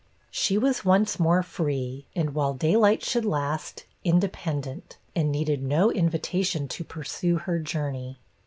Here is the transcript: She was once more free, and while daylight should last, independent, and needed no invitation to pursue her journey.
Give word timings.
She 0.31 0.57
was 0.57 0.83
once 0.83 1.19
more 1.19 1.43
free, 1.43 2.07
and 2.15 2.33
while 2.33 2.55
daylight 2.55 3.03
should 3.05 3.23
last, 3.23 3.85
independent, 4.03 4.97
and 5.15 5.31
needed 5.31 5.61
no 5.61 5.91
invitation 5.91 6.67
to 6.69 6.83
pursue 6.83 7.35
her 7.35 7.59
journey. 7.59 8.17